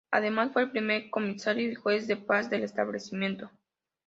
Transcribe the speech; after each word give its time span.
Además, 0.09 0.49
fue 0.51 0.63
el 0.63 0.71
primer 0.71 1.11
comisario 1.11 1.69
y 1.69 1.75
juez 1.75 2.07
de 2.07 2.17
paz 2.17 2.49
del 2.49 2.63
establecimiento. 2.63 3.51